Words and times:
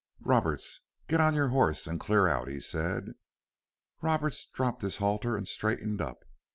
"Roberts, 0.23 0.79
get 1.07 1.21
on 1.21 1.35
your 1.35 1.49
horse 1.49 1.85
and 1.85 1.99
clear 1.99 2.27
out," 2.27 2.47
he 2.47 2.59
said. 2.59 3.13
Roberts 4.01 4.47
dropped 4.47 4.81
his 4.81 4.97
halter 4.97 5.37
and 5.37 5.47
straightened 5.47 6.01
up. 6.01 6.25